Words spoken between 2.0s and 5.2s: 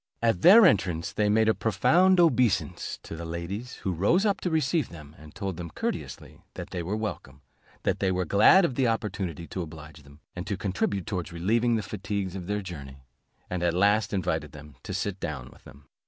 obeisance to the ladies, who rose up to receive them,